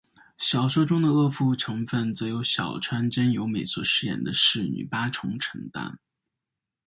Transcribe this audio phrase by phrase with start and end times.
[0.39, 5.99] 小说中的恶妇成份则由小川真由美所饰演的侍女八重承担。